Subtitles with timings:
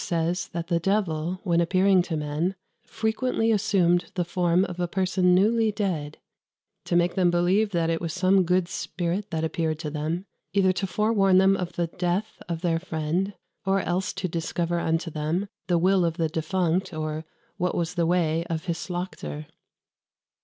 [0.03, 2.55] says that the devil, when appearing to men,
[2.87, 6.17] frequently assumed the form of a person newly dead,
[6.85, 10.71] "to make them believe that it was some good spirit that appeared to them, either
[10.71, 15.47] to forewarn them of the death of their friend, or else to discover unto them
[15.67, 17.23] the will of the defunct, or
[17.57, 19.45] what was the way of his slauchter....